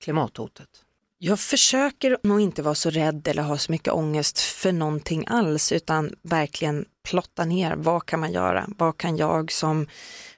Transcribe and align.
klimathotet? 0.00 0.68
Jag 1.20 1.40
försöker 1.40 2.18
nog 2.22 2.40
inte 2.40 2.62
vara 2.62 2.74
så 2.74 2.90
rädd 2.90 3.28
eller 3.28 3.42
ha 3.42 3.58
så 3.58 3.72
mycket 3.72 3.92
ångest 3.92 4.40
för 4.40 4.72
någonting 4.72 5.24
alls 5.26 5.72
utan 5.72 6.14
verkligen 6.22 6.84
plotta 7.04 7.44
ner 7.44 7.74
vad 7.76 8.06
kan 8.06 8.20
man 8.20 8.32
göra? 8.32 8.64
Vad 8.78 8.96
kan 8.96 9.16
jag 9.16 9.52
som 9.52 9.86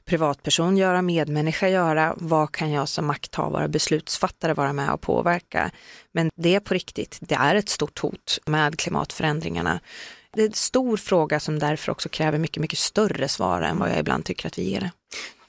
privatperson 0.05 0.77
göra, 0.77 1.03
medmänniska 1.03 1.69
göra? 1.69 2.15
Vad 2.17 2.53
kan 2.53 2.71
jag 2.71 2.89
som 2.89 3.07
makthavare, 3.07 3.69
beslutsfattare 3.69 4.55
vara 4.55 4.73
med 4.73 4.93
och 4.93 5.01
påverka? 5.01 5.71
Men 6.13 6.31
det 6.37 6.55
är 6.55 6.61
på 6.61 6.75
riktigt, 6.75 7.19
det 7.21 7.35
är 7.35 7.55
ett 7.55 7.69
stort 7.69 7.99
hot 7.99 8.39
med 8.47 8.79
klimatförändringarna. 8.79 9.81
Det 10.33 10.43
är 10.43 10.47
en 10.47 10.53
stor 10.53 10.97
fråga 10.97 11.41
som 11.41 11.59
därför 11.59 11.93
också 11.93 12.09
kräver 12.09 12.39
mycket, 12.39 12.61
mycket 12.61 12.79
större 12.79 13.29
svar 13.29 13.63
än 13.63 13.79
vad 13.79 13.91
jag 13.91 13.99
ibland 13.99 14.25
tycker 14.25 14.47
att 14.47 14.59
vi 14.59 14.71
ger 14.71 14.81
det. 14.81 14.91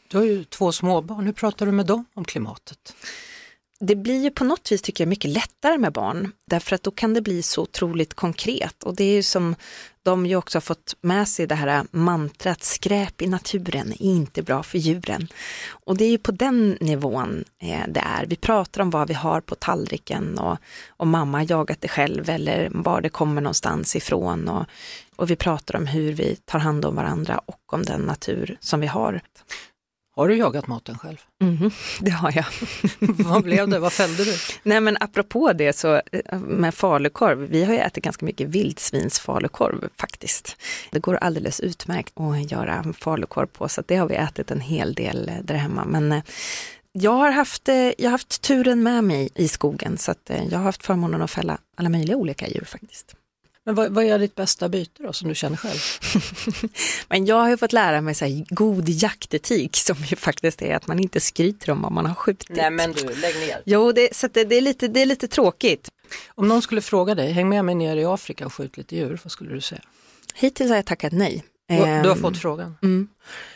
Du 0.07 0.17
har 0.17 0.23
ju 0.23 0.43
två 0.43 0.71
småbarn, 0.71 1.25
hur 1.25 1.33
pratar 1.33 1.65
du 1.65 1.71
med 1.71 1.85
dem 1.85 2.05
om 2.13 2.25
klimatet? 2.25 2.93
Det 3.81 3.95
blir 3.95 4.23
ju 4.23 4.31
på 4.31 4.43
något 4.43 4.71
vis 4.71 4.81
tycker 4.81 5.03
jag 5.03 5.09
mycket 5.09 5.31
lättare 5.31 5.77
med 5.77 5.93
barn 5.93 6.31
därför 6.45 6.75
att 6.75 6.83
då 6.83 6.91
kan 6.91 7.13
det 7.13 7.21
bli 7.21 7.41
så 7.41 7.61
otroligt 7.61 8.13
konkret 8.13 8.83
och 8.83 8.95
det 8.95 9.03
är 9.03 9.13
ju 9.13 9.23
som 9.23 9.55
de 10.03 10.25
ju 10.25 10.35
också 10.35 10.55
har 10.55 10.61
fått 10.61 10.95
med 11.01 11.27
sig 11.27 11.47
det 11.47 11.55
här 11.55 11.85
mantrat 11.91 12.63
skräp 12.63 13.21
i 13.21 13.27
naturen 13.27 13.91
är 13.91 14.01
inte 14.01 14.43
bra 14.43 14.63
för 14.63 14.77
djuren. 14.77 15.27
Och 15.69 15.97
det 15.97 16.05
är 16.05 16.09
ju 16.09 16.17
på 16.17 16.31
den 16.31 16.77
nivån 16.79 17.43
eh, 17.61 17.83
det 17.87 17.99
är. 17.99 18.25
Vi 18.25 18.35
pratar 18.35 18.81
om 18.81 18.89
vad 18.89 19.07
vi 19.07 19.13
har 19.13 19.41
på 19.41 19.55
tallriken 19.55 20.39
och 20.39 20.57
om 20.89 21.09
mamma 21.09 21.37
har 21.37 21.45
jagat 21.49 21.81
det 21.81 21.87
själv 21.87 22.29
eller 22.29 22.69
var 22.73 23.01
det 23.01 23.09
kommer 23.09 23.41
någonstans 23.41 23.95
ifrån 23.95 24.47
och, 24.47 24.65
och 25.15 25.29
vi 25.29 25.35
pratar 25.35 25.75
om 25.75 25.87
hur 25.87 26.13
vi 26.13 26.35
tar 26.35 26.59
hand 26.59 26.85
om 26.85 26.95
varandra 26.95 27.41
och 27.45 27.73
om 27.73 27.83
den 27.83 28.01
natur 28.01 28.57
som 28.59 28.79
vi 28.79 28.87
har. 28.87 29.21
Har 30.15 30.27
du 30.27 30.35
jagat 30.35 30.67
maten 30.67 30.97
själv? 30.97 31.17
Mm, 31.41 31.71
det 31.99 32.11
har 32.11 32.33
jag. 32.35 32.45
Vad 32.99 33.43
blev 33.43 33.69
det? 33.69 33.79
Vad 33.79 33.93
fällde 33.93 34.23
du? 34.23 34.33
Nej 34.63 34.81
men 34.81 34.97
apropå 34.99 35.53
det 35.53 35.73
så 35.73 36.01
med 36.39 36.73
falukorv, 36.73 37.39
vi 37.39 37.63
har 37.63 37.73
ju 37.73 37.79
ätit 37.79 38.03
ganska 38.03 38.25
mycket 38.25 38.47
vildsvinsfalukorv 38.47 39.89
faktiskt. 39.97 40.57
Det 40.91 40.99
går 40.99 41.15
alldeles 41.15 41.59
utmärkt 41.59 42.19
att 42.19 42.51
göra 42.51 42.93
falukorv 42.99 43.47
på 43.47 43.69
så 43.69 43.83
det 43.87 43.95
har 43.95 44.07
vi 44.07 44.15
ätit 44.15 44.51
en 44.51 44.61
hel 44.61 44.93
del 44.93 45.31
där 45.43 45.55
hemma. 45.55 45.85
Men 45.85 46.11
eh, 46.11 46.23
jag 46.91 47.11
har 47.11 47.31
haft, 47.31 47.69
eh, 47.69 47.75
jag 47.75 48.03
har 48.03 48.11
haft 48.11 48.41
turen 48.41 48.83
med 48.83 49.03
mig 49.03 49.29
i 49.35 49.47
skogen 49.47 49.97
så 49.97 50.13
eh, 50.29 50.43
jag 50.43 50.57
har 50.57 50.63
haft 50.63 50.85
förmånen 50.85 51.21
att 51.21 51.31
fälla 51.31 51.57
alla 51.75 51.89
möjliga 51.89 52.17
olika 52.17 52.47
djur 52.47 52.65
faktiskt. 52.65 53.15
Men 53.65 53.75
vad, 53.75 53.91
vad 53.91 54.03
är 54.05 54.19
ditt 54.19 54.35
bästa 54.35 54.69
byte 54.69 55.03
då 55.03 55.13
som 55.13 55.29
du 55.29 55.35
känner 55.35 55.57
själv? 55.57 55.79
Men 57.07 57.25
jag 57.25 57.35
har 57.35 57.49
ju 57.49 57.57
fått 57.57 57.73
lära 57.73 58.01
mig 58.01 58.15
så 58.15 58.25
här, 58.25 58.45
god 58.49 58.89
jaktetik 58.89 59.75
som 59.75 59.97
ju 59.97 60.15
faktiskt 60.15 60.61
är 60.61 60.75
att 60.75 60.87
man 60.87 60.99
inte 60.99 61.19
skryter 61.19 61.71
om 61.71 61.81
vad 61.81 61.91
man 61.91 62.05
har 62.05 62.15
skjutit. 62.15 62.49
Nej 62.49 62.71
men 62.71 62.91
du, 62.91 63.03
lägg 63.03 63.35
ner. 63.35 63.61
Jo, 63.65 63.91
det, 63.91 64.15
så 64.15 64.27
det, 64.27 64.43
det, 64.43 64.55
är 64.55 64.61
lite, 64.61 64.87
det 64.87 65.01
är 65.01 65.05
lite 65.05 65.27
tråkigt. 65.27 65.89
Om 66.35 66.47
någon 66.47 66.61
skulle 66.61 66.81
fråga 66.81 67.15
dig, 67.15 67.31
häng 67.31 67.49
med 67.49 67.65
mig 67.65 67.75
ner 67.75 67.97
i 67.97 68.05
Afrika 68.05 68.45
och 68.45 68.53
skjut 68.53 68.77
lite 68.77 68.95
djur, 68.95 69.19
vad 69.23 69.31
skulle 69.31 69.53
du 69.53 69.61
säga? 69.61 69.81
Hittills 70.33 70.69
har 70.69 70.75
jag 70.75 70.85
tackat 70.85 71.13
nej. 71.13 71.43
Du, 71.67 71.75
du 71.75 71.81
har 71.81 71.87
Ehm, 71.87 72.21
fått 72.21 72.37
frågan? 72.37 72.77
Mm. 72.81 73.07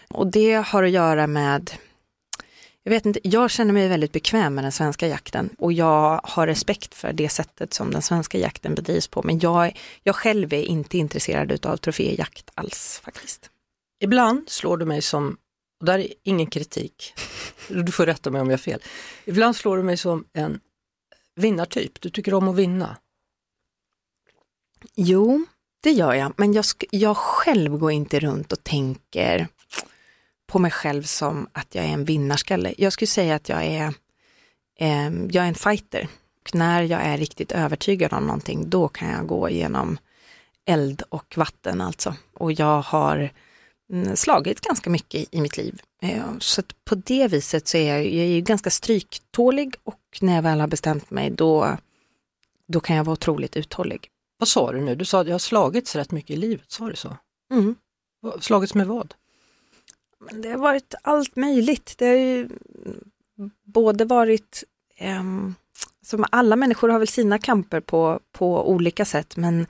Och 0.10 0.28
det 0.28 0.54
har 0.54 0.84
att 0.84 0.92
göra 0.92 1.28
med 1.28 1.72
jag 2.88 2.92
vet 2.92 3.06
inte, 3.06 3.20
jag 3.24 3.52
känner 3.52 3.74
mig 3.74 3.88
väldigt 3.88 4.12
bekväm 4.12 4.56
med 4.56 4.64
den 4.64 4.72
svenska 4.72 5.08
jakten 5.08 5.50
och 5.58 5.74
jag 5.74 6.22
har 6.24 6.48
respekt 6.48 6.96
för 6.96 7.14
det 7.14 7.30
sättet 7.30 7.74
som 7.74 7.92
den 7.92 8.02
svenska 8.02 8.38
jakten 8.38 8.76
bedrivs 8.76 9.08
på. 9.08 9.24
Men 9.24 9.40
jag, 9.40 9.80
jag 10.04 10.16
själv 10.16 10.54
är 10.54 10.62
inte 10.62 10.98
intresserad 10.98 11.66
av 11.66 11.78
troféjakt 11.78 12.52
alls 12.54 13.02
faktiskt. 13.04 13.50
Ibland 14.00 14.50
slår 14.50 14.78
du 14.78 14.86
mig 14.86 15.02
som, 15.02 15.38
och 15.80 15.86
där 15.86 16.00
är 16.00 16.08
ingen 16.24 16.48
kritik, 16.48 17.14
du 17.68 17.92
får 17.92 18.06
rätta 18.06 18.32
mig 18.32 18.42
om 18.42 18.50
jag 18.50 18.58
har 18.58 18.64
fel, 18.64 18.82
ibland 19.26 19.56
slår 19.56 19.78
du 19.78 19.84
mig 19.84 19.98
som 19.98 20.26
en 20.34 20.60
vinnartyp, 21.36 22.02
du 22.02 22.10
tycker 22.10 22.34
om 22.34 22.48
att 22.48 22.56
vinna. 22.56 22.98
Jo, 24.96 25.46
det 25.84 25.92
gör 25.92 26.14
jag, 26.14 26.34
men 26.38 26.54
jag, 26.54 26.66
jag 26.92 27.18
själv 27.18 27.78
går 27.78 27.92
inte 27.92 28.20
runt 28.20 28.52
och 28.52 28.64
tänker 28.64 29.48
på 30.48 30.60
mig 30.60 30.72
själv 30.72 31.04
som 31.04 31.48
att 31.52 31.76
jag 31.76 31.86
är 31.86 31.90
en 31.90 32.06
vinnarskalle. 32.06 32.74
Jag 32.78 32.94
skulle 32.94 33.08
säga 33.08 33.36
att 33.36 33.50
jag 33.50 33.66
är, 33.66 33.94
eh, 34.80 35.06
jag 35.32 35.36
är 35.44 35.48
en 35.48 35.56
fighter. 35.56 36.08
Och 36.44 36.56
när 36.56 36.82
jag 36.84 37.02
är 37.02 37.18
riktigt 37.18 37.52
övertygad 37.52 38.14
om 38.14 38.24
någonting, 38.24 38.70
då 38.70 38.88
kan 38.88 39.10
jag 39.10 39.28
gå 39.28 39.50
igenom 39.50 39.98
eld 40.66 41.04
och 41.10 41.34
vatten 41.38 41.82
alltså. 41.82 42.16
Och 42.34 42.52
jag 42.52 42.82
har 42.82 43.30
mm, 43.92 44.16
slagit 44.16 44.62
ganska 44.62 44.90
mycket 44.90 45.34
i 45.34 45.42
mitt 45.42 45.58
liv. 45.58 45.82
Eh, 46.02 46.24
Så 46.40 46.62
på 46.86 46.96
det 46.96 47.28
viset 47.28 47.68
så 47.68 47.78
är 47.78 47.94
jag, 47.94 48.06
jag 48.06 48.26
är 48.26 48.42
ganska 48.42 48.70
stryktålig 48.70 49.76
och 49.84 50.00
när 50.22 50.36
jag 50.36 50.42
väl 50.42 50.60
har 50.60 50.68
bestämt 50.68 51.10
mig 51.12 51.30
då, 51.30 51.78
då 52.68 52.80
kan 52.80 52.96
jag 52.96 53.04
vara 53.04 53.14
otroligt 53.14 53.58
uthållig. 53.58 54.08
Vad 54.38 54.48
sa 54.48 54.72
du 54.72 54.82
nu? 54.82 54.96
Du 54.96 55.06
sa 55.06 55.22
att 55.22 55.28
jag 55.28 55.34
har 55.34 55.40
slagits 55.40 55.96
rätt 55.96 56.12
mycket 56.12 56.32
i 56.32 56.36
livet, 56.38 56.72
sa 56.72 56.90
du 56.90 56.96
så? 56.96 57.18
Mm. 57.52 57.76
Slagits 58.40 58.74
med 58.74 58.88
vad? 58.88 59.14
Det 60.32 60.50
har 60.50 60.58
varit 60.58 60.96
allt 61.02 61.36
möjligt. 61.36 61.96
Det 61.98 62.06
har 62.06 62.16
ju 62.16 62.50
både 63.64 64.06
varit, 64.06 64.64
ehm, 64.98 65.56
som 66.06 66.26
alla 66.32 66.56
människor 66.56 66.90
har 66.90 67.00
väl 67.00 67.08
sina 67.08 67.38
kamper 67.38 67.80
på, 67.80 68.20
på 68.32 68.70
olika 68.70 69.06
sätt, 69.06 69.38
men 69.38 69.68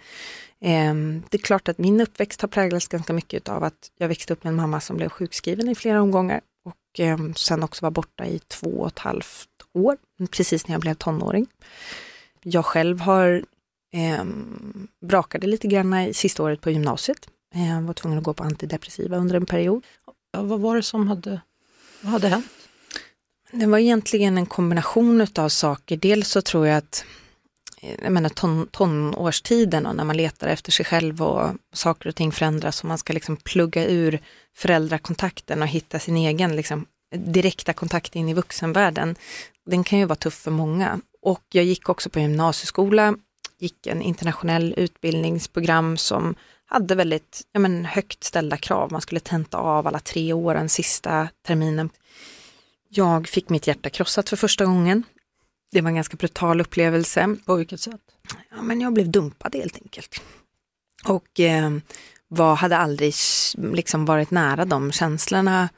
ehm, 0.59 1.23
det 1.29 1.37
är 1.37 1.41
klart 1.41 1.67
att 1.67 1.77
min 1.77 2.01
uppväxt 2.01 2.41
har 2.41 2.47
präglats 2.47 2.87
ganska 2.87 3.13
mycket 3.13 3.49
av 3.49 3.63
att 3.63 3.91
jag 3.97 4.07
växte 4.07 4.33
upp 4.33 4.43
med 4.43 4.51
en 4.51 4.57
mamma 4.57 4.79
som 4.79 4.97
blev 4.97 5.09
sjukskriven 5.09 5.69
i 5.69 5.75
flera 5.75 6.01
omgångar 6.01 6.41
och 6.65 6.99
ehm, 6.99 7.35
sen 7.35 7.63
också 7.63 7.85
var 7.85 7.91
borta 7.91 8.25
i 8.25 8.39
två 8.39 8.69
och 8.69 8.87
ett 8.87 8.99
halvt 8.99 9.49
år, 9.73 9.97
precis 10.31 10.67
när 10.67 10.73
jag 10.73 10.81
blev 10.81 10.93
tonåring. 10.93 11.47
Jag 12.43 12.65
själv 12.65 12.99
har 12.99 13.43
ehm, 13.93 14.87
brakade 15.01 15.47
lite 15.47 15.67
grann 15.67 15.93
i 15.93 16.13
sista 16.13 16.43
året 16.43 16.61
på 16.61 16.71
gymnasiet. 16.71 17.27
Jag 17.53 17.81
var 17.81 17.93
tvungen 17.93 18.17
att 18.17 18.23
gå 18.23 18.33
på 18.33 18.43
antidepressiva 18.43 19.17
under 19.17 19.35
en 19.35 19.45
period. 19.45 19.83
Ja, 20.35 20.41
vad 20.41 20.59
var 20.59 20.75
det 20.75 20.83
som 20.83 21.07
hade, 21.07 21.41
vad 22.01 22.11
hade 22.11 22.27
hänt? 22.27 22.45
Det 23.51 23.65
var 23.65 23.77
egentligen 23.77 24.37
en 24.37 24.45
kombination 24.45 25.27
av 25.35 25.49
saker. 25.49 25.97
Dels 25.97 26.29
så 26.29 26.41
tror 26.41 26.67
jag 26.67 26.77
att 26.77 27.05
eh, 27.81 27.95
jag 28.03 28.11
menar, 28.11 28.29
ton, 28.29 28.67
tonårstiden 28.71 29.85
och 29.85 29.95
när 29.95 30.03
man 30.03 30.17
letar 30.17 30.47
efter 30.47 30.71
sig 30.71 30.85
själv 30.85 31.21
och 31.21 31.49
saker 31.73 32.09
och 32.09 32.15
ting 32.15 32.31
förändras 32.31 32.81
och 32.81 32.87
man 32.87 32.97
ska 32.97 33.13
liksom 33.13 33.37
plugga 33.37 33.85
ur 33.85 34.19
föräldrakontakten 34.55 35.61
och 35.61 35.67
hitta 35.67 35.99
sin 35.99 36.17
egen 36.17 36.55
liksom, 36.55 36.85
direkta 37.15 37.73
kontakt 37.73 38.15
in 38.15 38.29
i 38.29 38.33
vuxenvärlden. 38.33 39.15
Den 39.65 39.83
kan 39.83 39.99
ju 39.99 40.05
vara 40.05 40.15
tuff 40.15 40.33
för 40.33 40.51
många. 40.51 40.99
Och 41.21 41.43
jag 41.51 41.65
gick 41.65 41.89
också 41.89 42.09
på 42.09 42.19
gymnasieskola, 42.19 43.15
gick 43.59 43.87
en 43.87 44.01
internationell 44.01 44.73
utbildningsprogram 44.77 45.97
som 45.97 46.35
hade 46.65 46.95
väldigt 46.95 47.41
ja, 47.51 47.59
men, 47.59 47.85
högt 47.85 48.23
ställda 48.23 48.57
krav. 48.57 48.91
Man 48.91 49.01
skulle 49.01 49.19
tenta 49.19 49.57
av 49.57 49.87
alla 49.87 49.99
tre 49.99 50.33
åren 50.33 50.69
sista 50.69 51.29
terminen. 51.47 51.89
Jag 52.89 53.27
fick 53.27 53.49
mitt 53.49 53.67
hjärta 53.67 53.89
krossat 53.89 54.29
för 54.29 54.37
första 54.37 54.65
gången. 54.65 55.03
Det 55.71 55.81
var 55.81 55.89
en 55.89 55.95
ganska 55.95 56.17
brutal 56.17 56.61
upplevelse. 56.61 57.35
På 57.45 57.55
vilket 57.55 57.79
sätt? 57.79 58.01
Ja, 58.49 58.61
men 58.61 58.81
jag 58.81 58.93
blev 58.93 59.11
dumpad 59.11 59.55
helt 59.55 59.81
enkelt. 59.81 60.21
Och 61.07 61.39
eh, 61.39 61.71
var, 62.27 62.55
hade 62.55 62.77
aldrig 62.77 63.13
liksom 63.57 64.05
varit 64.05 64.31
nära 64.31 64.65
de 64.65 64.91
känslorna 64.91 65.69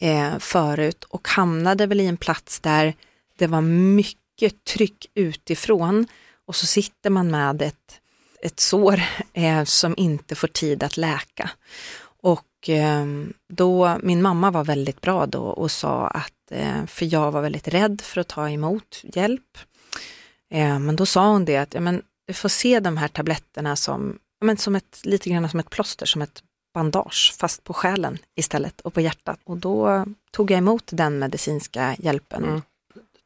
eh, 0.00 0.38
förut 0.38 1.04
och 1.04 1.28
hamnade 1.28 1.86
väl 1.86 2.00
i 2.00 2.06
en 2.06 2.16
plats 2.16 2.60
där 2.60 2.94
det 3.38 3.46
var 3.46 3.60
mycket 3.60 4.64
tryck 4.64 5.06
utifrån 5.14 6.06
och 6.46 6.56
så 6.56 6.66
sitter 6.66 7.10
man 7.10 7.30
med 7.30 7.62
ett, 7.62 8.00
ett 8.42 8.60
sår 8.60 9.02
eh, 9.32 9.64
som 9.64 9.94
inte 9.96 10.34
får 10.34 10.48
tid 10.48 10.82
att 10.82 10.96
läka. 10.96 11.50
Och 12.22 12.68
eh, 12.68 13.06
då, 13.48 13.98
min 14.02 14.22
mamma 14.22 14.50
var 14.50 14.64
väldigt 14.64 15.00
bra 15.00 15.26
då 15.26 15.42
och 15.42 15.70
sa 15.70 16.06
att, 16.06 16.50
eh, 16.50 16.86
för 16.86 17.14
jag 17.14 17.32
var 17.32 17.42
väldigt 17.42 17.68
rädd 17.68 18.00
för 18.00 18.20
att 18.20 18.28
ta 18.28 18.50
emot 18.50 19.00
hjälp. 19.02 19.58
Eh, 20.50 20.78
men 20.78 20.96
då 20.96 21.06
sa 21.06 21.28
hon 21.28 21.44
det 21.44 21.56
att 21.56 21.74
ja, 21.74 21.80
men, 21.80 22.02
du 22.26 22.34
får 22.34 22.48
se 22.48 22.80
de 22.80 22.96
här 22.96 23.08
tabletterna 23.08 23.76
som, 23.76 24.18
ja, 24.40 24.46
men, 24.46 24.56
som 24.56 24.76
ett, 24.76 25.00
lite 25.04 25.30
grann 25.30 25.48
som 25.48 25.60
ett 25.60 25.70
plåster, 25.70 26.06
som 26.06 26.22
ett 26.22 26.42
bandage, 26.74 27.34
fast 27.38 27.64
på 27.64 27.72
själen 27.72 28.18
istället 28.36 28.80
och 28.80 28.94
på 28.94 29.00
hjärtat. 29.00 29.40
Och 29.44 29.56
då 29.56 30.06
tog 30.30 30.50
jag 30.50 30.58
emot 30.58 30.84
den 30.92 31.18
medicinska 31.18 31.96
hjälpen. 31.98 32.44
Mm. 32.44 32.62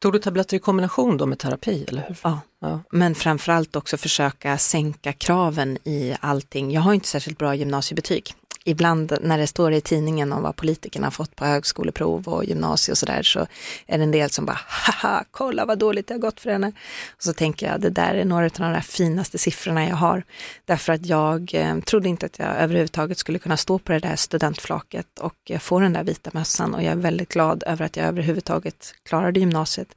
Tog 0.01 0.13
du 0.13 0.19
tabletter 0.19 0.57
i 0.57 0.59
kombination 0.59 1.17
då 1.17 1.25
med 1.25 1.39
terapi 1.39 1.85
eller 1.87 2.05
hur? 2.07 2.17
Ja. 2.23 2.39
Ja. 2.61 2.79
Men 2.91 3.15
framförallt 3.15 3.75
också 3.75 3.97
försöka 3.97 4.57
sänka 4.57 5.13
kraven 5.13 5.77
i 5.83 6.15
allting. 6.19 6.71
Jag 6.71 6.81
har 6.81 6.93
inte 6.93 7.07
särskilt 7.07 7.37
bra 7.37 7.55
gymnasiebetyg. 7.55 8.33
Ibland 8.67 9.17
när 9.21 9.37
det 9.37 9.47
står 9.47 9.73
i 9.73 9.81
tidningen 9.81 10.33
om 10.33 10.43
vad 10.43 10.55
politikerna 10.55 11.05
har 11.07 11.11
fått 11.11 11.35
på 11.35 11.45
högskoleprov 11.45 12.27
och 12.27 12.45
gymnasie 12.45 12.91
och 12.91 12.97
sådär 12.97 13.23
så 13.23 13.39
är 13.85 13.97
det 13.97 14.03
en 14.03 14.11
del 14.11 14.29
som 14.29 14.45
bara 14.45 14.59
haha, 14.67 15.23
kolla 15.31 15.65
vad 15.65 15.79
dåligt 15.79 16.07
det 16.07 16.13
har 16.13 16.19
gått 16.19 16.39
för 16.39 16.49
henne. 16.49 16.71
Och 17.15 17.23
så 17.23 17.33
tänker 17.33 17.71
jag 17.71 17.81
det 17.81 17.89
där 17.89 18.15
är 18.15 18.25
några 18.25 18.45
av 18.45 18.51
de 18.51 18.71
där 18.71 18.81
finaste 18.81 19.37
siffrorna 19.37 19.87
jag 19.87 19.95
har. 19.95 20.23
Därför 20.65 20.93
att 20.93 21.05
jag 21.05 21.51
eh, 21.53 21.79
trodde 21.79 22.09
inte 22.09 22.25
att 22.25 22.39
jag 22.39 22.47
överhuvudtaget 22.47 23.17
skulle 23.17 23.39
kunna 23.39 23.57
stå 23.57 23.79
på 23.79 23.91
det 23.91 23.99
där 23.99 24.15
studentflaket 24.15 25.19
och 25.19 25.51
eh, 25.51 25.59
få 25.59 25.79
den 25.79 25.93
där 25.93 26.03
vita 26.03 26.29
mössan 26.33 26.73
och 26.73 26.83
jag 26.83 26.91
är 26.91 26.95
väldigt 26.95 27.29
glad 27.29 27.63
över 27.67 27.85
att 27.85 27.97
jag 27.97 28.05
överhuvudtaget 28.05 28.93
klarade 29.03 29.39
gymnasiet. 29.39 29.95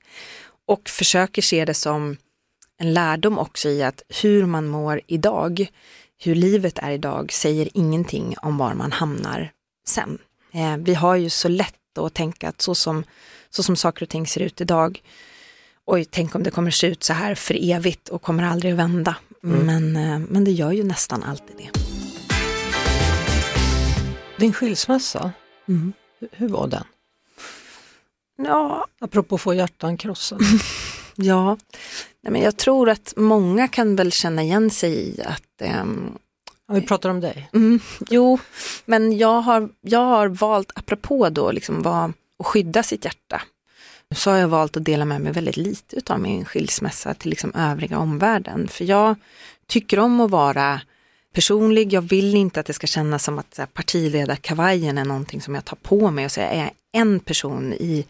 Och 0.67 0.89
försöker 0.89 1.43
se 1.43 1.65
det 1.65 1.75
som 1.75 2.17
en 2.79 2.95
lärdom 2.95 3.39
också 3.39 3.69
i 3.69 3.83
att 3.83 4.03
hur 4.23 4.47
man 4.47 4.67
mår 4.67 5.01
idag, 5.07 5.67
hur 6.23 6.35
livet 6.35 6.79
är 6.79 6.91
idag 6.91 7.33
säger 7.33 7.69
ingenting 7.75 8.35
om 8.43 8.59
var 8.59 8.75
man 8.75 8.93
hamnar 8.93 9.53
sen. 9.87 10.19
Eh, 10.53 10.77
vi 10.77 10.95
har 10.95 11.17
ju 11.17 11.31
så 11.31 11.49
lätt 11.49 11.99
att 11.99 12.15
tänka 12.15 12.49
att 12.49 12.61
så 12.63 12.75
som, 12.75 13.05
så 13.51 13.63
som 13.63 13.77
saker 13.77 14.03
och 14.03 14.09
ting 14.09 14.27
ser 14.27 14.41
ut 14.41 14.61
idag, 14.61 15.03
oj, 15.85 16.05
tänk 16.05 16.35
om 16.35 16.43
det 16.43 16.51
kommer 16.51 16.71
se 16.71 16.87
ut 16.87 17.03
så 17.05 17.13
här 17.13 17.35
för 17.35 17.71
evigt 17.73 18.09
och 18.09 18.23
kommer 18.23 18.43
aldrig 18.45 18.73
att 18.73 18.79
vända. 18.79 19.17
Men, 19.43 19.97
eh, 19.97 20.19
men 20.19 20.45
det 20.45 20.51
gör 20.51 20.73
ju 20.73 20.85
nästan 20.85 21.23
alltid 21.23 21.57
det. 21.57 21.71
Din 24.37 24.53
skilsmässa, 24.53 25.33
Mm. 25.69 25.93
hur, 26.33 26.49
var 26.49 26.67
den? 26.67 26.85
Ja, 28.39 28.87
Apropå 29.01 29.39
få 29.39 29.55
hjärtan 29.55 29.97
krossade. 29.97 30.45
Ja, 31.23 31.57
Nej, 32.23 32.33
men 32.33 32.43
jag 32.43 32.57
tror 32.57 32.89
att 32.89 33.13
många 33.17 33.69
kan 33.69 33.97
väl 33.97 34.13
känna 34.13 34.43
igen 34.43 34.71
sig 34.71 34.93
i 34.93 35.23
att 35.23 35.63
ehm, 35.63 36.19
Ja, 36.71 36.75
vi 36.75 36.83
pratar 36.83 37.11
om 37.11 37.21
dig. 37.21 37.49
Mm, 37.53 37.81
jo, 38.11 38.39
men 38.85 39.19
jag 39.19 39.41
har, 39.41 39.69
jag 39.81 40.05
har 40.05 40.29
valt, 40.29 40.73
apropå 40.75 41.29
då, 41.29 41.53
liksom 41.53 41.83
vad, 41.83 42.13
att 42.39 42.47
skydda 42.47 42.83
sitt 42.83 43.05
hjärta, 43.05 43.43
så 44.15 44.31
har 44.31 44.39
jag 44.39 44.49
valt 44.49 44.77
att 44.77 44.85
dela 44.85 45.05
med 45.05 45.21
mig 45.21 45.33
väldigt 45.33 45.57
lite 45.57 46.13
av 46.13 46.21
min 46.21 46.45
skilsmässa 46.45 47.15
till 47.15 47.31
liksom 47.31 47.55
övriga 47.55 47.99
omvärlden. 47.99 48.69
För 48.69 48.85
jag 48.85 49.17
tycker 49.67 49.99
om 49.99 50.21
att 50.21 50.31
vara 50.31 50.81
personlig, 51.35 51.93
jag 51.93 52.03
vill 52.03 52.35
inte 52.35 52.61
att 52.61 52.67
det 52.67 52.73
ska 52.73 52.87
kännas 52.87 53.25
som 53.25 53.39
att 53.39 53.61
partiledarkavajen 53.73 54.99
är 54.99 55.05
någonting 55.05 55.41
som 55.41 55.55
jag 55.55 55.65
tar 55.65 55.77
på 55.77 56.11
mig 56.11 56.25
och 56.25 56.33
så 56.33 56.41
jag 56.41 56.55
är 56.55 56.71
en 56.93 57.21
person 57.21 57.73
i, 57.73 58.07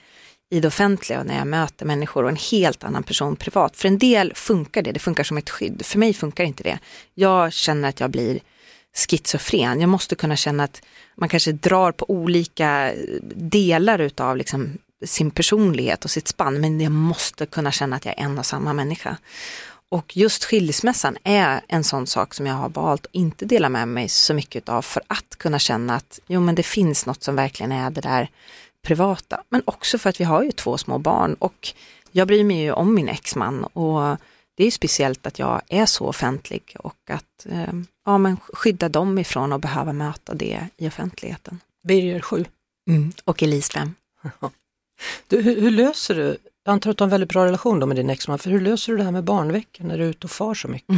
i 0.50 0.61
det 0.61 0.69
offentliga 0.69 1.20
och 1.20 1.26
när 1.26 1.38
jag 1.38 1.47
möter 1.47 1.87
människor 1.87 2.23
och 2.23 2.31
en 2.31 2.37
helt 2.37 2.85
annan 2.85 3.02
person 3.02 3.37
privat. 3.37 3.76
För 3.76 3.88
en 3.88 3.99
del 3.99 4.32
funkar 4.35 4.82
det, 4.82 4.93
det 4.93 5.00
funkar 5.00 5.25
som 5.25 5.38
ett 5.38 5.50
skydd. 5.50 5.87
För 5.87 5.99
mig 5.99 6.14
funkar 6.14 6.44
inte 6.44 6.62
det. 6.62 6.79
Jag 7.14 7.52
känner 7.52 7.88
att 7.88 8.00
jag 8.00 8.11
blir 8.11 8.41
schizofren. 8.97 9.81
Jag 9.81 9.88
måste 9.88 10.14
kunna 10.14 10.37
känna 10.37 10.64
att 10.64 10.82
man 11.14 11.29
kanske 11.29 11.52
drar 11.52 11.93
på 11.93 12.11
olika 12.11 12.93
delar 13.35 13.99
utav 13.99 14.37
liksom 14.37 14.79
sin 15.05 15.31
personlighet 15.31 16.05
och 16.05 16.11
sitt 16.11 16.29
spann, 16.29 16.61
men 16.61 16.81
jag 16.81 16.93
måste 16.93 17.46
kunna 17.46 17.73
känna 17.73 17.96
att 17.96 18.05
jag 18.05 18.19
är 18.19 18.25
en 18.25 18.38
och 18.38 18.46
samma 18.46 18.73
människa. 18.73 19.17
Och 19.88 20.17
just 20.17 20.44
skilsmässan 20.44 21.17
är 21.25 21.61
en 21.69 21.85
sån 21.85 22.06
sak 22.06 22.35
som 22.35 22.46
jag 22.46 22.55
har 22.55 22.69
valt 22.69 23.06
att 23.06 23.14
inte 23.14 23.44
dela 23.44 23.69
med 23.69 23.88
mig 23.88 24.08
så 24.08 24.35
mycket 24.35 24.69
av 24.69 24.82
för 24.82 25.03
att 25.06 25.37
kunna 25.38 25.58
känna 25.58 25.94
att 25.94 26.20
jo 26.26 26.41
men 26.41 26.55
det 26.55 26.62
finns 26.62 27.06
något 27.06 27.23
som 27.23 27.37
verkligen 27.37 27.73
är 27.73 27.91
det 27.91 28.00
där 28.00 28.31
privata. 28.82 29.43
Men 29.49 29.62
också 29.65 29.99
för 29.99 30.11
att 30.11 30.21
vi 30.21 30.25
har 30.25 30.43
ju 30.43 30.53
två 30.53 30.79
små 30.79 30.99
barn 30.99 31.35
och 31.35 31.69
jag 32.11 32.29
bryr 32.29 32.44
mig 32.44 32.62
ju 32.62 32.73
om 32.73 32.94
min 32.94 33.09
exman 33.09 33.65
och 33.65 34.17
det 34.56 34.62
är 34.62 34.65
ju 34.65 34.71
speciellt 34.71 35.27
att 35.27 35.38
jag 35.38 35.62
är 35.69 35.87
så 35.87 36.06
offentlig 36.06 36.77
och 36.79 37.11
att 37.11 37.47
eh, 37.49 37.73
ja, 38.06 38.19
men 38.19 38.37
skydda 38.37 38.88
dem 38.88 39.19
ifrån 39.19 39.53
att 39.53 39.61
behöva 39.61 39.93
möta 39.93 40.35
det 40.35 40.69
i 40.77 40.88
offentligheten. 40.88 41.61
Birger 41.82 42.21
7. 42.21 42.44
Och 43.25 43.43
Elise 43.43 43.73
5. 43.73 43.94
Du, 45.29 45.41
hur, 45.43 45.61
hur 45.61 45.71
löser 45.71 46.15
du, 46.15 46.37
jag 46.65 46.73
antar 46.73 46.91
att 46.91 46.97
du 46.97 47.03
har 47.03 47.06
en 47.06 47.11
väldigt 47.11 47.31
bra 47.31 47.44
relation 47.44 47.81
då 47.81 47.87
med 47.87 47.97
din 47.97 48.11
exman, 48.11 48.38
för 48.38 48.50
hur 48.50 48.61
löser 48.61 48.93
du 48.93 48.99
det 48.99 49.05
här 49.05 49.11
med 49.11 49.25
barnveckor 49.25 49.85
när 49.85 49.99
du 49.99 50.05
är 50.05 50.09
ute 50.09 50.27
och 50.27 50.31
far 50.31 50.55
så 50.55 50.69
mycket? 50.69 50.97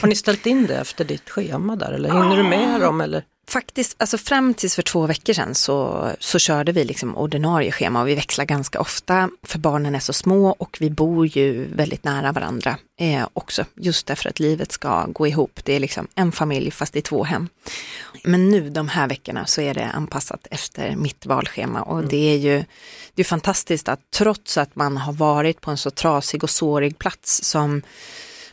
Har 0.00 0.08
ni 0.08 0.14
ställt 0.14 0.46
in 0.46 0.66
det 0.66 0.76
efter 0.76 1.04
ditt 1.04 1.30
schema 1.30 1.76
där 1.76 1.92
eller 1.92 2.08
hinner 2.22 2.36
du 2.36 2.42
med 2.42 2.80
dem 2.80 3.00
eller? 3.00 3.24
Faktiskt, 3.48 3.96
alltså 3.98 4.18
fram 4.18 4.54
tills 4.54 4.74
för 4.74 4.82
två 4.82 5.06
veckor 5.06 5.32
sedan 5.32 5.54
så, 5.54 6.08
så 6.18 6.38
körde 6.38 6.72
vi 6.72 6.84
liksom 6.84 7.16
ordinarie 7.16 7.72
schema 7.72 8.00
och 8.00 8.08
vi 8.08 8.14
växlar 8.14 8.44
ganska 8.44 8.80
ofta 8.80 9.30
för 9.42 9.58
barnen 9.58 9.94
är 9.94 10.00
så 10.00 10.12
små 10.12 10.50
och 10.50 10.76
vi 10.80 10.90
bor 10.90 11.26
ju 11.26 11.74
väldigt 11.74 12.04
nära 12.04 12.32
varandra 12.32 12.76
eh, 13.00 13.28
också. 13.32 13.64
Just 13.74 14.06
därför 14.06 14.28
att 14.28 14.40
livet 14.40 14.72
ska 14.72 15.06
gå 15.06 15.26
ihop. 15.26 15.60
Det 15.64 15.72
är 15.72 15.80
liksom 15.80 16.08
en 16.14 16.32
familj 16.32 16.70
fast 16.70 16.96
är 16.96 17.00
två 17.00 17.24
hem. 17.24 17.48
Men 18.24 18.48
nu 18.48 18.70
de 18.70 18.88
här 18.88 19.08
veckorna 19.08 19.46
så 19.46 19.60
är 19.60 19.74
det 19.74 19.84
anpassat 19.84 20.46
efter 20.50 20.96
mitt 20.96 21.26
valschema 21.26 21.82
och 21.82 22.04
det 22.04 22.34
är 22.34 22.36
ju 22.36 22.64
det 23.14 23.22
är 23.22 23.24
fantastiskt 23.24 23.88
att 23.88 24.00
trots 24.10 24.58
att 24.58 24.76
man 24.76 24.96
har 24.96 25.12
varit 25.12 25.60
på 25.60 25.70
en 25.70 25.78
så 25.78 25.90
trasig 25.90 26.44
och 26.44 26.50
sårig 26.50 26.98
plats 26.98 27.44
som 27.44 27.82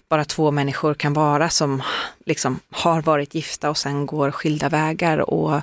bara 0.10 0.26
två 0.26 0.52
människor 0.52 0.94
kan 0.94 1.14
vara 1.14 1.50
som 1.50 1.84
liksom 2.28 2.60
har 2.70 3.02
varit 3.02 3.36
gifta 3.36 3.70
och 3.70 3.78
sen 3.78 4.06
går 4.06 4.32
skilda 4.32 4.70
vägar 4.70 5.30
och 5.30 5.62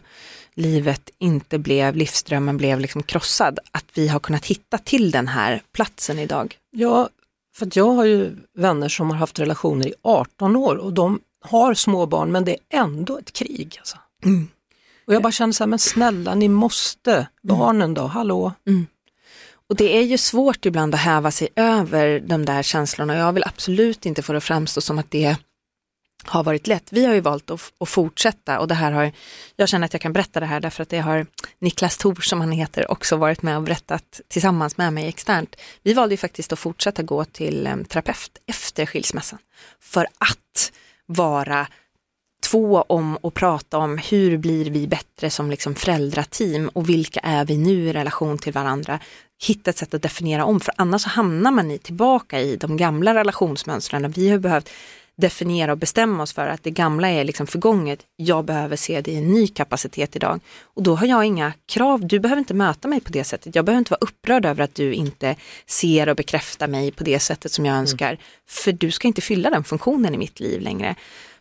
livet 0.54 1.10
inte 1.18 1.58
blev, 1.58 1.96
livsdrömmen 1.96 2.56
blev 2.56 2.80
liksom 2.80 3.02
krossad, 3.02 3.58
att 3.70 3.84
vi 3.94 4.08
har 4.08 4.20
kunnat 4.20 4.46
hitta 4.46 4.78
till 4.78 5.10
den 5.10 5.28
här 5.28 5.62
platsen 5.72 6.18
idag. 6.18 6.58
Ja, 6.70 7.08
för 7.56 7.68
jag 7.72 7.90
har 7.90 8.04
ju 8.04 8.36
vänner 8.54 8.88
som 8.88 9.10
har 9.10 9.16
haft 9.16 9.38
relationer 9.38 9.86
i 9.86 9.94
18 10.02 10.56
år 10.56 10.76
och 10.76 10.92
de 10.92 11.20
har 11.44 11.74
små 11.74 12.06
barn 12.06 12.32
men 12.32 12.44
det 12.44 12.52
är 12.52 12.80
ändå 12.80 13.18
ett 13.18 13.32
krig. 13.32 13.76
Alltså. 13.78 13.96
Och 15.06 15.14
jag 15.14 15.22
bara 15.22 15.32
känner 15.32 15.52
så 15.52 15.64
här, 15.64 15.68
men 15.68 15.78
snälla 15.78 16.34
ni 16.34 16.48
måste, 16.48 17.28
barnen 17.42 17.94
då, 17.94 18.02
hallå? 18.02 18.52
Och 19.68 19.76
det 19.76 19.96
är 19.96 20.02
ju 20.02 20.18
svårt 20.18 20.66
ibland 20.66 20.94
att 20.94 21.00
häva 21.00 21.30
sig 21.30 21.48
över 21.56 22.20
de 22.20 22.44
där 22.44 22.62
känslorna 22.62 23.16
jag 23.16 23.32
vill 23.32 23.44
absolut 23.44 24.06
inte 24.06 24.22
få 24.22 24.32
det 24.32 24.38
att 24.38 24.44
framstå 24.44 24.80
som 24.80 24.98
att 24.98 25.10
det 25.10 25.36
har 26.26 26.44
varit 26.44 26.66
lätt. 26.66 26.92
Vi 26.92 27.04
har 27.04 27.14
ju 27.14 27.20
valt 27.20 27.50
att, 27.50 27.72
att 27.80 27.88
fortsätta 27.88 28.58
och 28.58 28.68
det 28.68 28.74
här 28.74 28.92
har, 28.92 29.12
jag 29.56 29.68
känner 29.68 29.84
att 29.84 29.92
jag 29.92 30.02
kan 30.02 30.12
berätta 30.12 30.40
det 30.40 30.46
här 30.46 30.60
därför 30.60 30.82
att 30.82 30.88
det 30.88 31.00
har 31.00 31.26
Niklas 31.58 31.96
Thor 31.96 32.20
som 32.20 32.40
han 32.40 32.52
heter 32.52 32.90
också 32.90 33.16
varit 33.16 33.42
med 33.42 33.56
och 33.56 33.62
berättat 33.62 34.20
tillsammans 34.28 34.76
med 34.76 34.92
mig 34.92 35.08
externt. 35.08 35.56
Vi 35.82 35.94
valde 35.94 36.12
ju 36.12 36.16
faktiskt 36.16 36.52
att 36.52 36.58
fortsätta 36.58 37.02
gå 37.02 37.24
till 37.24 37.66
em, 37.66 37.84
terapeut 37.84 38.38
efter 38.46 38.86
skilsmässan 38.86 39.38
för 39.80 40.04
att 40.18 40.72
vara 41.06 41.66
två 42.50 42.84
om 42.88 43.16
och 43.16 43.34
prata 43.34 43.78
om 43.78 43.98
hur 43.98 44.38
blir 44.38 44.70
vi 44.70 44.86
bättre 44.86 45.30
som 45.30 45.50
liksom 45.50 45.74
föräldrateam 45.74 46.68
och 46.68 46.88
vilka 46.88 47.20
är 47.20 47.44
vi 47.44 47.56
nu 47.56 47.88
i 47.88 47.92
relation 47.92 48.38
till 48.38 48.52
varandra. 48.52 48.98
Hitta 49.46 49.70
ett 49.70 49.78
sätt 49.78 49.94
att 49.94 50.02
definiera 50.02 50.44
om 50.44 50.60
för 50.60 50.74
annars 50.76 51.02
så 51.02 51.08
hamnar 51.08 51.50
man 51.50 51.70
i, 51.70 51.78
tillbaka 51.78 52.40
i 52.40 52.56
de 52.56 52.76
gamla 52.76 53.14
relationsmönstren. 53.14 54.10
Vi 54.10 54.30
har 54.30 54.38
behövt 54.38 54.70
definiera 55.16 55.72
och 55.72 55.78
bestämma 55.78 56.22
oss 56.22 56.32
för 56.32 56.46
att 56.46 56.62
det 56.62 56.70
gamla 56.70 57.10
är 57.10 57.24
liksom 57.24 57.46
förgånget. 57.46 58.00
Jag 58.16 58.44
behöver 58.44 58.76
se 58.76 59.00
det 59.00 59.10
i 59.10 59.16
en 59.16 59.32
ny 59.32 59.48
kapacitet 59.48 60.16
idag. 60.16 60.40
Och 60.62 60.82
då 60.82 60.96
har 60.96 61.06
jag 61.06 61.24
inga 61.24 61.52
krav, 61.66 62.06
du 62.06 62.20
behöver 62.20 62.40
inte 62.40 62.54
möta 62.54 62.88
mig 62.88 63.00
på 63.00 63.12
det 63.12 63.24
sättet. 63.24 63.54
Jag 63.54 63.64
behöver 63.64 63.78
inte 63.78 63.90
vara 63.90 64.00
upprörd 64.00 64.46
över 64.46 64.64
att 64.64 64.74
du 64.74 64.92
inte 64.92 65.36
ser 65.66 66.08
och 66.08 66.16
bekräftar 66.16 66.68
mig 66.68 66.92
på 66.92 67.04
det 67.04 67.20
sättet 67.20 67.52
som 67.52 67.66
jag 67.66 67.76
önskar. 67.76 68.18
För 68.48 68.72
du 68.72 68.90
ska 68.90 69.08
inte 69.08 69.20
fylla 69.20 69.50
den 69.50 69.64
funktionen 69.64 70.14
i 70.14 70.18
mitt 70.18 70.40
liv 70.40 70.60
längre. 70.60 70.94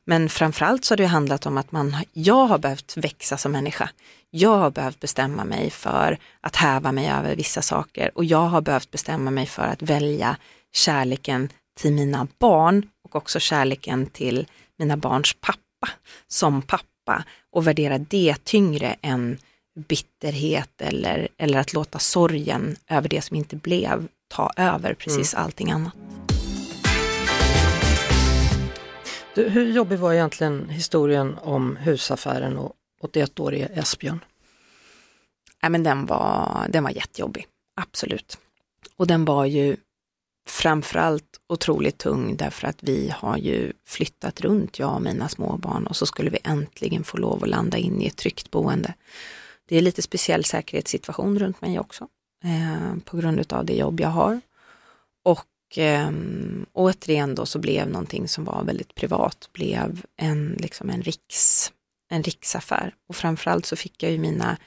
Men 0.06 0.30
framförallt 0.30 0.86
så 0.86 0.92
har 0.92 0.98
det 0.98 1.06
handlat 1.06 1.46
om 1.46 1.58
att 1.58 1.72
man, 1.72 1.96
jag 2.13 2.46
har 2.46 2.58
behövt 2.58 2.98
växa 2.98 3.38
som 3.38 3.51
människa. 3.51 3.89
Jag 4.30 4.58
har 4.58 4.72
behövt 4.72 5.00
bestämma 5.00 5.44
mig 5.44 5.70
för 5.70 6.18
att 6.42 6.56
häva 6.56 6.92
mig 6.92 7.10
över 7.10 7.36
vissa 7.36 7.62
saker 7.62 8.12
och 8.15 8.25
jag 8.25 8.46
har 8.48 8.62
behövt 8.62 8.92
bestämma 8.92 9.32
mig 9.32 9.46
för 9.46 9.63
att 9.63 9.82
välja 9.82 10.38
kärleken 10.74 11.50
till 11.75 11.94
mina 11.94 12.27
barn 12.39 12.86
och 13.15 13.22
också 13.22 13.39
kärleken 13.39 14.05
till 14.05 14.48
mina 14.77 14.98
barns 14.98 15.34
pappa 15.39 15.89
som 16.27 16.62
pappa 16.62 17.24
och 17.51 17.67
värdera 17.67 17.98
det 17.98 18.43
tyngre 18.43 18.96
än 19.01 19.38
bitterhet 19.75 20.82
eller, 20.82 21.27
eller 21.38 21.60
att 21.60 21.74
låta 21.74 22.00
sorgen 22.00 22.75
över 22.89 23.10
det 23.10 23.22
som 23.22 23.36
inte 23.36 23.55
blev 23.55 24.08
ta 24.27 24.51
över 24.58 24.93
precis 24.93 25.34
allting 25.34 25.72
annat. 25.72 25.93
Du, 29.36 29.50
hur 29.50 29.72
jobbig 29.72 30.00
var 30.00 30.13
egentligen 30.13 30.70
historien 30.70 31.38
om 31.41 31.75
husaffären 31.75 32.58
och 32.58 32.74
81-årige 33.01 33.70
Esbjörn? 33.74 34.20
Nej, 35.63 35.70
men 35.70 35.84
den 35.84 36.05
var, 36.05 36.67
den 36.70 36.84
var 36.84 36.91
jättejobbig, 36.91 37.48
absolut. 37.82 38.38
Och 38.96 39.08
den 39.08 39.25
var 39.25 39.46
ju 39.46 39.77
framförallt 40.47 41.39
otroligt 41.50 41.97
tung 41.97 42.38
därför 42.38 42.67
att 42.67 42.83
vi 42.83 43.13
har 43.15 43.38
ju 43.38 43.73
flyttat 43.88 44.41
runt, 44.41 44.79
jag 44.79 44.95
och 44.95 45.01
mina 45.01 45.29
småbarn, 45.29 45.88
och 45.88 45.95
så 45.95 46.05
skulle 46.05 46.29
vi 46.29 46.38
äntligen 46.43 47.03
få 47.03 47.17
lov 47.17 47.43
att 47.43 47.50
landa 47.50 47.77
in 47.77 48.01
i 48.01 48.07
ett 48.07 48.17
tryggt 48.17 48.51
boende. 48.51 48.93
Det 49.67 49.77
är 49.77 49.81
lite 49.81 50.01
speciell 50.01 50.45
säkerhetssituation 50.45 51.39
runt 51.39 51.62
mig 51.62 51.79
också, 51.79 52.07
eh, 52.43 52.97
på 53.05 53.17
grund 53.17 53.53
av 53.53 53.65
det 53.65 53.75
jobb 53.75 54.00
jag 54.00 54.09
har. 54.09 54.41
och 55.25 55.77
eh, 55.77 56.12
återigen 56.73 57.35
då 57.35 57.45
så 57.45 57.59
blev 57.59 57.89
någonting 57.89 58.27
som 58.27 58.43
var 58.43 58.63
väldigt 58.63 58.95
privat, 58.95 59.50
blev 59.53 60.05
en, 60.17 60.57
liksom 60.59 60.89
en, 60.89 61.01
riks, 61.01 61.71
en 62.09 62.23
riksaffär. 62.23 62.95
Och 63.09 63.15
framförallt 63.15 63.65
så 63.65 63.75
fick 63.75 64.03
jag 64.03 64.12
ju 64.12 64.17
mina 64.17 64.57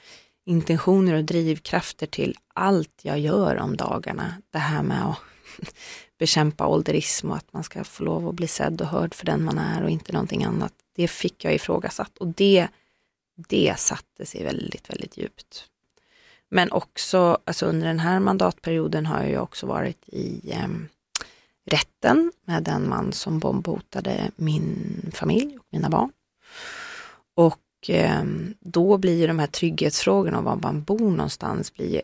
intentioner 0.45 1.13
och 1.13 1.23
drivkrafter 1.23 2.07
till 2.07 2.35
allt 2.53 2.99
jag 3.01 3.19
gör 3.19 3.57
om 3.57 3.77
dagarna. 3.77 4.33
Det 4.53 4.59
här 4.59 4.83
med 4.83 5.09
att 5.09 5.17
bekämpa 6.19 6.67
ålderism 6.67 7.31
och 7.31 7.37
att 7.37 7.53
man 7.53 7.63
ska 7.63 7.83
få 7.83 8.03
lov 8.03 8.27
att 8.27 8.35
bli 8.35 8.47
sedd 8.47 8.81
och 8.81 8.87
hörd 8.87 9.13
för 9.13 9.25
den 9.25 9.43
man 9.43 9.57
är 9.57 9.83
och 9.83 9.89
inte 9.89 10.13
någonting 10.13 10.43
annat. 10.43 10.73
Det 10.95 11.07
fick 11.07 11.45
jag 11.45 11.53
ifrågasatt 11.53 12.17
och 12.17 12.27
det, 12.27 12.67
det 13.35 13.73
satte 13.77 14.25
sig 14.25 14.43
väldigt, 14.43 14.89
väldigt 14.89 15.17
djupt. 15.17 15.65
Men 16.49 16.71
också 16.71 17.37
alltså 17.45 17.65
under 17.65 17.87
den 17.87 17.99
här 17.99 18.19
mandatperioden 18.19 19.05
har 19.05 19.23
jag 19.23 19.43
också 19.43 19.65
varit 19.65 20.09
i 20.09 20.51
eh, 20.51 20.67
rätten 21.65 22.31
med 22.45 22.63
den 22.63 22.89
man 22.89 23.13
som 23.13 23.39
bombhotade 23.39 24.31
min 24.35 25.11
familj 25.13 25.57
och 25.57 25.65
mina 25.69 25.89
barn. 25.89 26.11
Och 27.35 27.89
eh, 27.89 28.23
då 28.59 28.97
blir 28.97 29.19
ju 29.19 29.27
de 29.27 29.39
här 29.39 29.47
trygghetsfrågorna 29.47 30.37
och 30.37 30.43
var 30.43 30.55
man 30.55 30.83
bor 30.83 31.11
någonstans 31.11 31.73
blir 31.73 32.01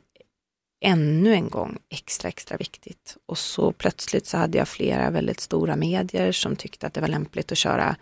ännu 0.83 1.33
en 1.33 1.49
gång 1.49 1.77
extra, 1.89 2.29
extra 2.29 2.57
viktigt. 2.57 3.17
Och 3.25 3.37
så 3.37 3.71
plötsligt 3.71 4.25
så 4.25 4.37
hade 4.37 4.57
jag 4.57 4.67
flera 4.67 5.09
väldigt 5.09 5.39
stora 5.39 5.75
medier 5.75 6.31
som 6.31 6.55
tyckte 6.55 6.87
att 6.87 6.93
det 6.93 7.01
var 7.01 7.07
lämpligt 7.07 7.51
att 7.51 7.57
köra 7.57 7.95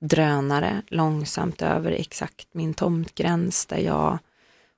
drönare 0.00 0.82
långsamt 0.88 1.62
över 1.62 1.92
exakt 1.92 2.48
min 2.52 2.74
tomtgräns 2.74 3.66
där 3.66 3.78
jag 3.78 4.18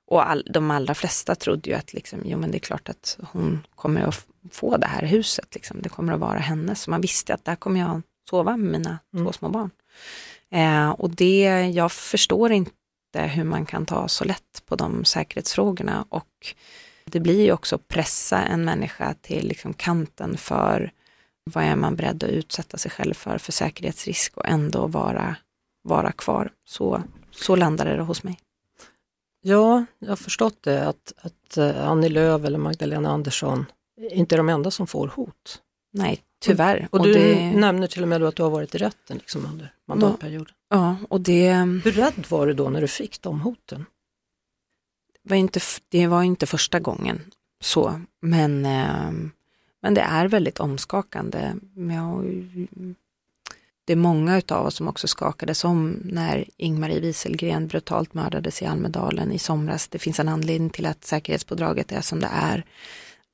och 0.07 0.29
all, 0.29 0.47
de 0.53 0.71
allra 0.71 0.95
flesta 0.95 1.35
trodde 1.35 1.69
ju 1.69 1.75
att 1.75 1.93
liksom, 1.93 2.21
jo, 2.25 2.37
men 2.37 2.51
det 2.51 2.57
är 2.57 2.59
klart 2.59 2.89
att 2.89 3.19
hon 3.31 3.67
kommer 3.75 4.01
att 4.01 4.25
få 4.51 4.77
det 4.77 4.87
här 4.87 5.05
huset, 5.05 5.55
liksom. 5.55 5.81
det 5.81 5.89
kommer 5.89 6.13
att 6.13 6.19
vara 6.19 6.39
hennes. 6.39 6.81
Så 6.81 6.89
man 6.89 7.01
visste 7.01 7.33
att 7.33 7.45
där 7.45 7.55
kommer 7.55 7.79
jag 7.79 8.01
sova 8.29 8.57
med 8.57 8.71
mina 8.71 8.99
mm. 9.13 9.25
två 9.25 9.33
små 9.33 9.49
barn. 9.49 9.69
Eh, 10.49 10.89
och 10.89 11.09
det, 11.09 11.71
jag 11.73 11.91
förstår 11.91 12.51
inte 12.51 12.71
hur 13.13 13.43
man 13.43 13.65
kan 13.65 13.85
ta 13.85 14.07
så 14.07 14.23
lätt 14.23 14.63
på 14.65 14.75
de 14.75 15.05
säkerhetsfrågorna 15.05 16.05
och 16.09 16.55
det 17.11 17.19
blir 17.19 17.41
ju 17.41 17.51
också 17.51 17.77
pressa 17.77 18.41
en 18.43 18.65
människa 18.65 19.15
till 19.21 19.47
liksom 19.47 19.73
kanten 19.73 20.37
för 20.37 20.91
vad 21.43 21.63
är 21.63 21.75
man 21.75 21.95
beredd 21.95 22.23
att 22.23 22.29
utsätta 22.29 22.77
sig 22.77 22.91
själv 22.91 23.13
för 23.13 23.37
för 23.37 23.51
säkerhetsrisk 23.51 24.37
och 24.37 24.45
ändå 24.45 24.87
vara, 24.87 25.35
vara 25.83 26.11
kvar. 26.11 26.51
Så, 26.65 27.03
så 27.31 27.55
landade 27.55 27.95
det 27.95 28.01
hos 28.01 28.23
mig. 28.23 28.39
Ja, 29.41 29.85
jag 29.99 30.09
har 30.09 30.15
förstått 30.15 30.57
det 30.63 30.87
att, 30.87 31.13
att 31.17 31.57
eh, 31.57 31.87
Annie 31.89 32.09
Lööf 32.09 32.45
eller 32.45 32.57
Magdalena 32.57 33.09
Andersson 33.09 33.65
inte 34.11 34.35
är 34.35 34.37
de 34.37 34.49
enda 34.49 34.71
som 34.71 34.87
får 34.87 35.07
hot. 35.07 35.61
Nej, 35.93 36.21
tyvärr. 36.41 36.87
Och, 36.91 36.99
och 36.99 37.05
du 37.05 37.13
det... 37.13 37.51
nämner 37.51 37.87
till 37.87 38.01
och 38.01 38.07
med 38.07 38.23
att 38.23 38.35
du 38.35 38.43
har 38.43 38.49
varit 38.49 38.75
i 38.75 38.77
rätten 38.77 39.17
liksom 39.17 39.45
under 39.45 39.73
mandatperioden. 39.87 40.53
Ja, 40.69 40.95
och 41.09 41.21
det... 41.21 41.53
Hur 41.83 41.91
rädd 41.91 42.25
var 42.29 42.47
du 42.47 42.53
då 42.53 42.69
när 42.69 42.81
du 42.81 42.87
fick 42.87 43.21
de 43.21 43.41
hoten? 43.41 43.85
Det 45.27 45.33
var 45.33 45.37
inte, 45.37 45.59
det 45.89 46.07
var 46.07 46.23
inte 46.23 46.45
första 46.45 46.79
gången 46.79 47.21
så, 47.61 48.01
men, 48.21 48.65
eh, 48.65 49.11
men 49.81 49.93
det 49.93 50.01
är 50.01 50.27
väldigt 50.27 50.59
omskakande. 50.59 51.53
Det 53.85 53.93
är 53.93 53.97
många 53.97 54.41
av 54.49 54.65
oss 54.65 54.75
som 54.75 54.87
också 54.87 55.07
skakades 55.07 55.63
om 55.63 55.99
när 56.03 56.45
Ingmarie 56.57 56.99
Wieselgren 56.99 57.67
brutalt 57.67 58.13
mördades 58.13 58.61
i 58.61 58.65
Almedalen 58.65 59.31
i 59.31 59.39
somras. 59.39 59.87
Det 59.87 59.99
finns 59.99 60.19
en 60.19 60.29
anledning 60.29 60.69
till 60.69 60.85
att 60.85 61.05
säkerhetspådraget 61.05 61.91
är 61.91 62.01
som 62.01 62.19
det 62.19 62.29
är. 62.31 62.65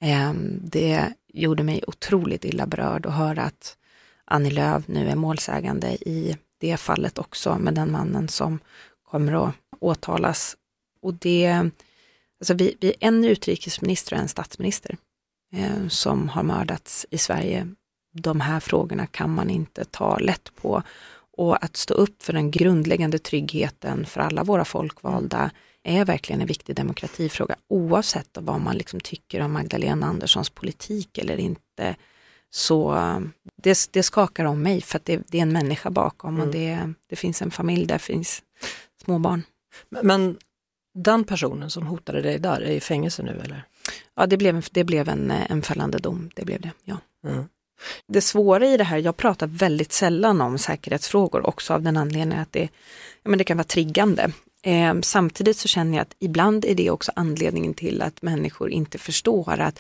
Eh, 0.02 0.34
det 0.62 1.14
gjorde 1.34 1.64
mig 1.64 1.84
otroligt 1.88 2.46
illa 2.46 2.68
berörd 2.68 3.06
att 3.06 3.14
höra 3.14 3.42
att 3.42 3.78
Annie 4.26 4.52
Lööf 4.52 4.88
nu 4.88 5.10
är 5.10 5.16
målsägande 5.16 5.88
i 5.92 6.38
det 6.58 6.78
fallet 6.78 7.18
också 7.18 7.58
med 7.60 7.74
den 7.74 7.92
mannen 7.92 8.28
som 8.28 8.60
kommer 9.12 9.48
att 9.48 9.56
åtalas. 9.80 10.58
Och 11.04 11.14
det, 11.14 11.70
alltså 12.40 12.54
vi, 12.54 12.78
vi 12.80 12.88
är 12.88 12.96
en 13.00 13.26
utrikesminister 13.26 14.16
och 14.16 14.22
en 14.22 14.28
statsminister 14.28 14.98
eh, 15.56 15.88
som 15.88 16.30
har 16.30 16.44
mördats 16.44 17.06
i 17.10 17.18
Sverige 17.18 17.68
de 18.14 18.42
här 18.42 18.60
frågorna 18.60 19.08
kan 19.08 19.34
man 19.34 19.50
inte 19.50 19.86
ta 19.86 20.18
lätt 20.18 20.56
på. 20.56 20.84
Och 21.38 21.64
att 21.64 21.78
stå 21.78 21.94
upp 21.94 22.24
för 22.24 22.34
den 22.34 22.52
grundläggande 22.52 23.20
tryggheten 23.20 24.06
för 24.06 24.22
alla 24.22 24.44
våra 24.44 24.66
folkvalda 24.66 25.52
är 25.84 26.06
verkligen 26.06 26.42
en 26.42 26.48
viktig 26.48 26.76
demokratifråga 26.76 27.56
oavsett 27.68 28.30
vad 28.34 28.62
man 28.62 28.78
liksom 28.78 29.00
tycker 29.00 29.42
om 29.42 29.54
Magdalena 29.54 30.08
Anderssons 30.08 30.50
politik 30.50 31.18
eller 31.18 31.38
inte. 31.38 31.96
Så 32.50 32.96
det, 33.56 33.90
det 33.92 34.04
skakar 34.04 34.46
om 34.46 34.62
mig 34.62 34.82
för 34.82 34.98
att 34.98 35.06
det, 35.06 35.22
det 35.28 35.38
är 35.38 35.42
en 35.42 35.54
människa 35.54 35.90
bakom 35.90 36.36
mm. 36.36 36.48
och 36.48 36.54
det, 36.54 36.94
det 37.08 37.16
finns 37.16 37.42
en 37.42 37.52
familj, 37.52 37.86
där 37.86 37.98
finns 37.98 38.44
småbarn. 39.04 39.44
Men, 39.90 40.08
men 40.08 40.38
den 40.94 41.24
personen 41.24 41.70
som 41.70 41.88
hotade 41.88 42.22
dig 42.22 42.40
där 42.40 42.62
är 42.62 42.72
i 42.72 42.80
fängelse 42.80 43.24
nu 43.24 43.42
eller? 43.44 43.64
Ja, 44.16 44.26
det 44.26 44.38
blev, 44.38 44.66
det 44.72 44.84
blev 44.84 45.10
en, 45.10 45.32
en 45.32 45.62
fällande 45.62 45.98
dom, 45.98 46.30
det 46.36 46.46
blev 46.46 46.62
det, 46.62 46.72
ja. 46.84 46.98
Mm. 47.28 47.46
Det 48.08 48.22
svåra 48.22 48.68
i 48.68 48.78
det 48.78 48.84
här, 48.84 48.98
jag 48.98 49.18
pratar 49.18 49.48
väldigt 49.48 49.92
sällan 49.92 50.42
om 50.42 50.58
säkerhetsfrågor 50.58 51.48
också 51.48 51.74
av 51.74 51.82
den 51.82 51.98
anledningen 51.98 52.42
att 52.42 52.52
det, 52.52 52.70
ja, 53.24 53.30
men 53.30 53.38
det 53.38 53.44
kan 53.44 53.58
vara 53.58 53.64
triggande. 53.64 54.32
Eh, 54.64 54.94
samtidigt 55.02 55.58
så 55.58 55.68
känner 55.68 55.98
jag 55.98 56.02
att 56.02 56.16
ibland 56.20 56.66
är 56.66 56.76
det 56.76 56.90
också 56.90 57.12
anledningen 57.16 57.74
till 57.74 58.02
att 58.02 58.22
människor 58.22 58.72
inte 58.72 58.98
förstår 58.98 59.60
att 59.60 59.80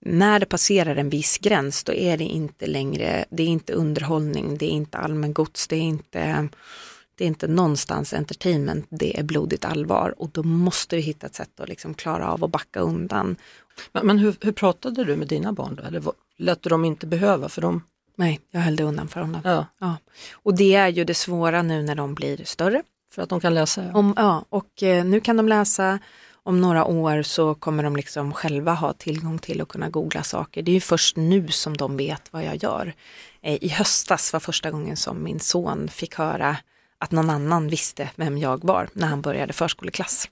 när 0.00 0.40
det 0.40 0.46
passerar 0.46 0.96
en 0.96 1.10
viss 1.10 1.38
gräns 1.38 1.84
då 1.84 1.92
är 1.92 2.16
det 2.16 2.24
inte 2.24 2.66
längre, 2.66 3.24
det 3.30 3.42
är 3.42 3.46
inte 3.46 3.72
underhållning, 3.72 4.58
det 4.58 4.66
är 4.66 4.70
inte 4.70 4.98
allmängods, 4.98 5.68
det 5.68 5.76
är 5.76 5.80
inte, 5.80 6.48
det 7.18 7.24
är 7.24 7.28
inte 7.28 7.48
någonstans 7.48 8.12
entertainment, 8.12 8.86
det 8.88 9.18
är 9.18 9.22
blodigt 9.22 9.64
allvar 9.64 10.14
och 10.18 10.30
då 10.32 10.42
måste 10.42 10.96
vi 10.96 11.02
hitta 11.02 11.26
ett 11.26 11.34
sätt 11.34 11.60
att 11.60 11.68
liksom 11.68 11.94
klara 11.94 12.32
av 12.32 12.44
att 12.44 12.50
backa 12.50 12.80
undan. 12.80 13.36
Men, 13.92 14.06
men 14.06 14.18
hur, 14.18 14.36
hur, 14.40 14.52
pratade 14.52 15.04
du 15.04 15.16
med 15.16 15.28
dina 15.28 15.52
barn 15.52 15.74
då? 15.74 15.82
Eller 15.82 16.02
lät 16.36 16.62
du 16.62 16.70
dem 16.70 16.84
inte 16.84 17.06
behöva 17.06 17.48
för 17.48 17.62
dem? 17.62 17.82
Nej, 18.16 18.40
jag 18.50 18.60
höll 18.60 18.76
det 18.76 18.84
undan 18.84 19.08
för 19.08 19.20
dem. 19.20 19.38
Ja. 19.44 19.66
ja. 19.78 19.96
Och 20.32 20.54
det 20.54 20.74
är 20.74 20.88
ju 20.88 21.04
det 21.04 21.14
svåra 21.14 21.62
nu 21.62 21.82
när 21.82 21.94
de 21.94 22.14
blir 22.14 22.44
större. 22.44 22.82
För 23.12 23.22
att 23.22 23.28
de 23.28 23.40
kan 23.40 23.54
läsa? 23.54 23.84
Ja, 23.84 23.98
Om, 23.98 24.14
ja 24.16 24.44
och 24.48 24.82
eh, 24.82 25.04
nu 25.04 25.20
kan 25.20 25.36
de 25.36 25.48
läsa. 25.48 25.98
Om 26.42 26.60
några 26.60 26.84
år 26.84 27.22
så 27.22 27.54
kommer 27.54 27.82
de 27.82 27.96
liksom 27.96 28.32
själva 28.32 28.74
ha 28.74 28.92
tillgång 28.92 29.38
till 29.38 29.60
att 29.60 29.68
kunna 29.68 29.88
googla 29.90 30.22
saker. 30.22 30.62
Det 30.62 30.70
är 30.70 30.74
ju 30.74 30.80
först 30.80 31.16
nu 31.16 31.48
som 31.48 31.76
de 31.76 31.96
vet 31.96 32.32
vad 32.32 32.44
jag 32.44 32.62
gör. 32.62 32.94
Eh, 33.42 33.64
I 33.64 33.68
höstas 33.68 34.32
var 34.32 34.40
första 34.40 34.70
gången 34.70 34.96
som 34.96 35.22
min 35.22 35.40
son 35.40 35.88
fick 35.88 36.14
höra 36.14 36.56
att 37.00 37.12
någon 37.12 37.30
annan 37.30 37.68
visste 37.68 38.10
vem 38.16 38.38
jag 38.38 38.64
var 38.64 38.88
när 38.92 39.06
han 39.06 39.20
började 39.20 39.52
förskoleklass. 39.52 40.28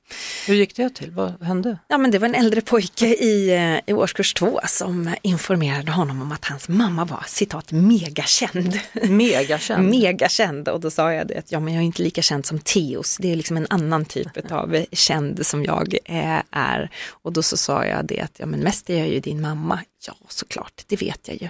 Hur 0.46 0.54
gick 0.54 0.76
det 0.76 0.90
till? 0.90 1.11
Vad 1.11 1.42
hände? 1.42 1.78
Ja, 1.88 1.99
men 1.99 2.11
det 2.11 2.18
var 2.18 2.28
en 2.28 2.35
äldre 2.35 2.61
pojke 2.61 3.06
i, 3.06 3.54
eh, 3.54 3.90
i 3.90 3.92
årskurs 3.92 4.35
två 4.35 4.61
som 4.66 5.14
informerade 5.23 5.92
honom 5.92 6.23
om 6.23 6.32
att 6.32 6.44
hans 6.44 6.68
mamma 6.68 7.04
var 7.04 7.25
citat 7.26 7.73
megakänd. 7.73 8.80
Megakänd? 8.92 9.88
megakänd 9.90 10.68
och 10.68 10.80
då 10.80 10.90
sa 10.90 11.12
jag 11.12 11.26
det 11.26 11.38
att 11.38 11.52
ja, 11.52 11.61
men 11.61 11.75
jag 11.75 11.80
är 11.80 11.87
inte 11.87 12.02
lika 12.02 12.23
känd 12.23 12.46
som 12.46 12.58
Teos, 12.58 13.16
det 13.20 13.32
är 13.32 13.37
liksom 13.37 13.56
en 13.56 13.66
annan 13.70 14.04
typ 14.04 14.50
av 14.52 14.85
känd 14.92 15.46
som 15.46 15.64
jag 15.64 15.96
eh, 16.04 16.42
är. 16.50 16.90
Och 17.11 17.32
då 17.32 17.42
så 17.42 17.56
sa 17.56 17.85
jag 17.85 18.06
det 18.06 18.20
att 18.20 18.32
ja, 18.38 18.46
men 18.46 18.61
mest 18.61 18.90
är 18.90 18.99
jag 18.99 19.08
ju 19.08 19.20
din 19.20 19.40
mamma. 19.40 19.80
Ja, 20.06 20.14
såklart, 20.28 20.85
det 20.87 21.02
vet 21.02 21.28
jag 21.28 21.42
ju. 21.42 21.49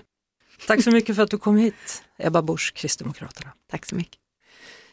Tack 0.66 0.84
så 0.84 0.90
mycket 0.90 1.16
för 1.16 1.22
att 1.22 1.30
du 1.30 1.38
kom 1.38 1.56
hit, 1.56 2.02
Ebba 2.18 2.42
Busch, 2.42 2.72
Kristdemokraterna. 2.74 3.52
Tack 3.70 3.86
så 3.86 3.94
mycket. 3.94 4.25